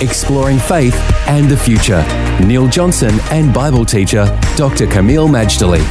[0.00, 0.94] Exploring faith
[1.28, 2.02] and the future.
[2.46, 4.24] Neil Johnson and Bible teacher
[4.56, 4.86] Dr.
[4.86, 5.82] Kameel Majdali.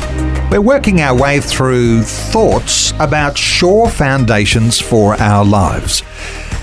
[0.50, 6.02] We're working our way through thoughts about sure foundations for our lives.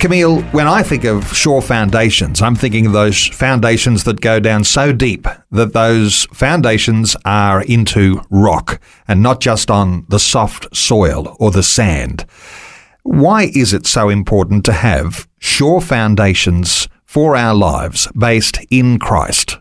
[0.00, 4.64] Kameel, when I think of sure foundations, I'm thinking of those foundations that go down
[4.64, 11.36] so deep that those foundations are into rock and not just on the soft soil
[11.38, 12.26] or the sand.
[13.04, 19.58] Why is it so important to have sure foundations for our lives based in Christ?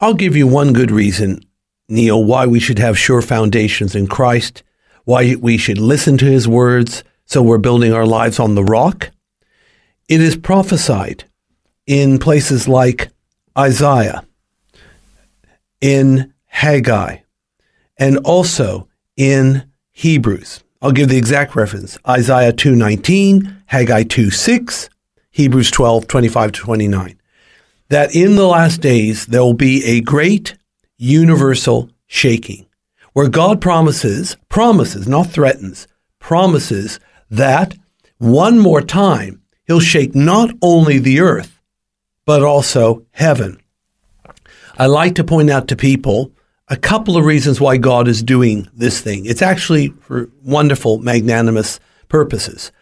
[0.00, 1.44] I'll give you one good reason,
[1.88, 4.62] Neil, why we should have sure foundations in Christ,
[5.04, 9.10] why we should listen to his words so we're building our lives on the rock.
[10.08, 11.24] It is prophesied
[11.86, 13.10] in places like
[13.56, 14.24] Isaiah,
[15.80, 17.18] in Haggai,
[17.98, 20.64] and also in Hebrews.
[20.82, 21.98] I'll give the exact reference.
[22.08, 24.88] Isaiah 2:19, Haggai 2:6,
[25.40, 27.18] Hebrews 12:25 to 29.
[27.88, 30.54] That in the last days there will be a great
[30.98, 32.66] universal shaking
[33.14, 35.88] where God promises, promises, not threatens,
[36.18, 37.74] promises that
[38.18, 41.58] one more time he'll shake not only the earth
[42.26, 43.58] but also heaven.
[44.76, 46.32] I like to point out to people
[46.68, 49.24] a couple of reasons why God is doing this thing.
[49.24, 52.72] It's actually for wonderful, magnanimous purposes.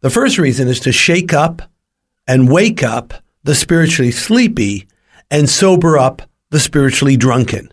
[0.00, 1.62] The first reason is to shake up
[2.28, 4.86] and wake up the spiritually sleepy
[5.30, 7.72] and sober up the spiritually drunken.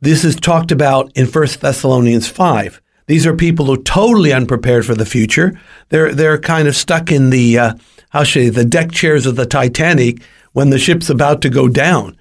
[0.00, 2.80] This is talked about in 1 Thessalonians 5.
[3.06, 5.58] These are people who are totally unprepared for the future.
[5.88, 7.74] They're, they're kind of stuck in the, uh,
[8.10, 11.68] how should I the deck chairs of the Titanic when the ship's about to go
[11.68, 12.16] down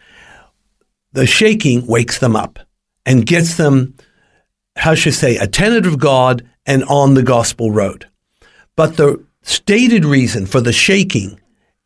[1.13, 2.59] the shaking wakes them up
[3.05, 3.95] and gets them,
[4.77, 8.07] how should I say, attentive of God and on the gospel road.
[8.75, 11.40] But the stated reason for the shaking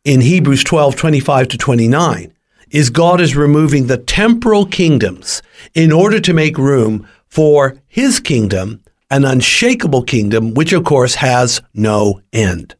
[0.06, 2.32] in Hebrews 12, 25 to 29
[2.70, 5.42] is God is removing the temporal kingdoms
[5.74, 11.60] in order to make room for his kingdom, an unshakable kingdom, which of course has
[11.74, 12.76] no end.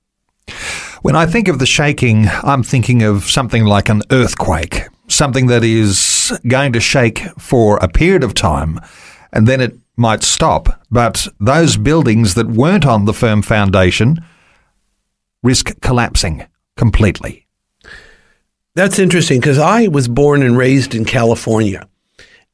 [1.03, 5.65] When I think of the shaking, I'm thinking of something like an earthquake, something that
[5.65, 8.79] is going to shake for a period of time
[9.33, 10.81] and then it might stop.
[10.93, 14.25] But those buildings that weren't on the firm foundation
[15.43, 17.47] risk collapsing completely.
[18.75, 21.89] That's interesting because I was born and raised in California.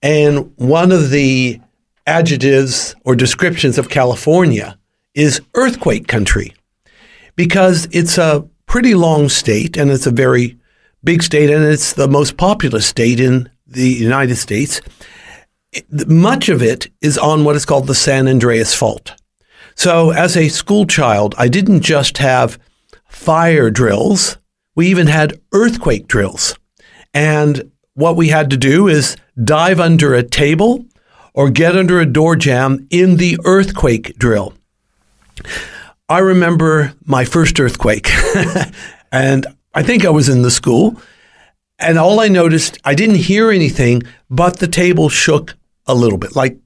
[0.03, 1.61] And one of the
[2.07, 4.79] adjectives or descriptions of California
[5.15, 6.55] is earthquake country
[7.37, 10.59] because it's a pretty long state and it's a very
[11.05, 14.81] big state and it's the most populous state in the United States.
[16.07, 19.13] Much of it is on what is called the San Andreas Fault.
[19.75, 22.59] So, as a school child, I didn't just have
[23.23, 24.37] fire drills,
[24.75, 26.57] we even had earthquake drills.
[27.15, 30.85] And what we had to do is dive under a table
[31.33, 34.55] or get under a door jamb in the earthquake drill.
[36.09, 38.11] I remember my first earthquake,
[39.13, 41.01] and I think I was in the school.
[41.79, 45.55] And all I noticed, I didn't hear anything, but the table shook
[45.87, 46.35] a little bit.
[46.35, 46.59] Like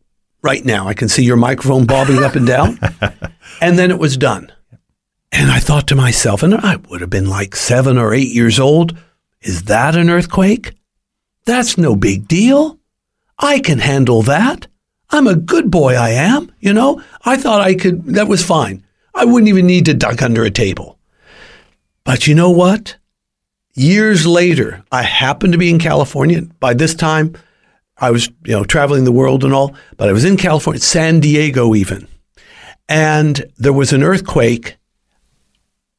[0.43, 2.79] right now, I can see your microphone bobbing up and down.
[3.61, 4.51] and then it was done.
[5.33, 8.59] And I thought to myself, and I would have been like seven or eight years
[8.59, 8.97] old,
[9.41, 10.75] is that an earthquake?
[11.45, 12.79] That's no big deal.
[13.39, 14.67] I can handle that.
[15.11, 16.51] I'm a good boy, I am.
[16.59, 18.85] You know, I thought I could, that was fine.
[19.15, 20.99] I wouldn't even need to duck under a table.
[22.05, 22.97] But you know what?
[23.75, 26.43] Years later, I happened to be in California.
[26.61, 27.35] By this time,
[27.99, 31.21] I was, you know, traveling the world and all, but I was in California, San
[31.21, 32.09] Diego even.
[32.89, 34.77] And there was an earthquake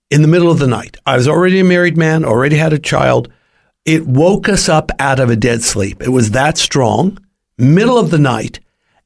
[0.10, 0.98] in the middle of the night.
[1.06, 3.32] I was already a married man, already had a child.
[3.86, 6.02] It woke us up out of a dead sleep.
[6.02, 7.18] It was that strong,
[7.58, 8.60] middle of the night.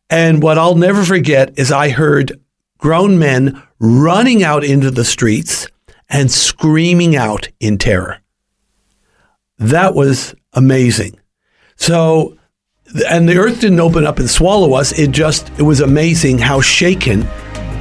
[0.09, 2.39] And what I'll never forget is I heard
[2.77, 5.67] grown men running out into the streets
[6.09, 8.19] and screaming out in terror.
[9.57, 11.19] That was amazing.
[11.75, 12.37] So,
[13.09, 14.97] and the earth didn't open up and swallow us.
[14.97, 17.23] It just, it was amazing how shaken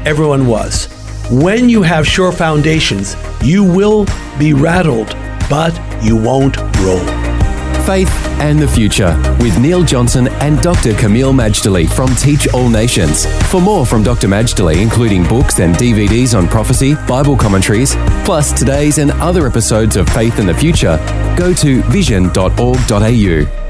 [0.06, 0.99] everyone was.
[1.30, 4.04] When you have sure foundations, you will
[4.36, 5.14] be rattled
[5.48, 7.04] but you won't roll.
[7.84, 8.10] Faith
[8.40, 10.92] and the Future with Neil Johnson and Dr.
[10.92, 13.26] Kameel Majdali from Teach All Nations.
[13.50, 14.28] For more from Dr.
[14.28, 17.94] Majdali, including books and DVDs on prophecy, Bible commentaries,
[18.24, 20.98] plus today's and other episodes of Faith and the Future,
[21.36, 23.69] go to vision.org.au.